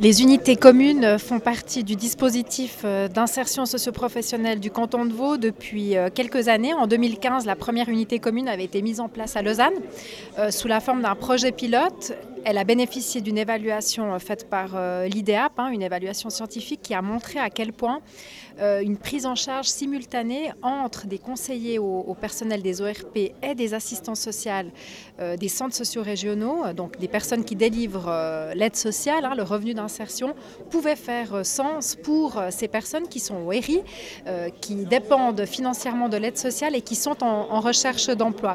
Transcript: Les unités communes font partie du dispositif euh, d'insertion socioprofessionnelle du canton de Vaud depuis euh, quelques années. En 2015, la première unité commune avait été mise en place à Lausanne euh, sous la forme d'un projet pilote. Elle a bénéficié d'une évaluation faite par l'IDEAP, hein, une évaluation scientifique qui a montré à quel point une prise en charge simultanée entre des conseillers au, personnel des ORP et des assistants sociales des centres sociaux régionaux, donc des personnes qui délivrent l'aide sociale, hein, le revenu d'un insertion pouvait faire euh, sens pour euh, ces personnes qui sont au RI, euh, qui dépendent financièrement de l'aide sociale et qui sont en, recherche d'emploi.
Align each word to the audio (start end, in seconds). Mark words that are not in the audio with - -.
Les 0.00 0.22
unités 0.22 0.56
communes 0.56 1.20
font 1.20 1.38
partie 1.38 1.84
du 1.84 1.94
dispositif 1.94 2.80
euh, 2.84 3.06
d'insertion 3.06 3.64
socioprofessionnelle 3.64 4.58
du 4.58 4.68
canton 4.68 5.04
de 5.04 5.12
Vaud 5.12 5.36
depuis 5.36 5.96
euh, 5.96 6.08
quelques 6.12 6.48
années. 6.48 6.74
En 6.74 6.88
2015, 6.88 7.46
la 7.46 7.54
première 7.54 7.88
unité 7.88 8.18
commune 8.18 8.48
avait 8.48 8.64
été 8.64 8.82
mise 8.82 8.98
en 8.98 9.08
place 9.08 9.36
à 9.36 9.42
Lausanne 9.42 9.72
euh, 10.40 10.50
sous 10.50 10.66
la 10.66 10.80
forme 10.80 11.02
d'un 11.02 11.14
projet 11.14 11.52
pilote. 11.52 12.12
Elle 12.44 12.58
a 12.58 12.64
bénéficié 12.64 13.20
d'une 13.20 13.38
évaluation 13.38 14.18
faite 14.18 14.50
par 14.50 14.78
l'IDEAP, 15.06 15.52
hein, 15.58 15.68
une 15.68 15.82
évaluation 15.82 16.30
scientifique 16.30 16.82
qui 16.82 16.94
a 16.94 17.02
montré 17.02 17.38
à 17.38 17.50
quel 17.50 17.72
point 17.72 18.00
une 18.60 18.96
prise 18.96 19.26
en 19.26 19.34
charge 19.34 19.66
simultanée 19.66 20.52
entre 20.62 21.06
des 21.06 21.18
conseillers 21.18 21.80
au, 21.80 22.16
personnel 22.20 22.62
des 22.62 22.80
ORP 22.80 23.16
et 23.42 23.54
des 23.56 23.74
assistants 23.74 24.14
sociales 24.14 24.70
des 25.18 25.48
centres 25.48 25.74
sociaux 25.74 26.02
régionaux, 26.02 26.72
donc 26.72 26.98
des 26.98 27.08
personnes 27.08 27.44
qui 27.44 27.56
délivrent 27.56 28.52
l'aide 28.54 28.76
sociale, 28.76 29.24
hein, 29.24 29.34
le 29.36 29.42
revenu 29.42 29.74
d'un 29.74 29.84
insertion 29.84 30.34
pouvait 30.70 30.96
faire 30.96 31.34
euh, 31.34 31.44
sens 31.44 31.96
pour 32.02 32.38
euh, 32.38 32.48
ces 32.50 32.68
personnes 32.68 33.06
qui 33.08 33.20
sont 33.20 33.36
au 33.36 33.48
RI, 33.48 33.80
euh, 34.26 34.48
qui 34.60 34.86
dépendent 34.86 35.44
financièrement 35.44 36.08
de 36.08 36.16
l'aide 36.16 36.36
sociale 36.36 36.74
et 36.74 36.80
qui 36.80 36.96
sont 36.96 37.22
en, 37.22 37.60
recherche 37.60 38.08
d'emploi. 38.08 38.52